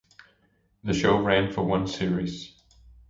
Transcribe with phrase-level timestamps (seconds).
[0.83, 2.55] The show ran for one series.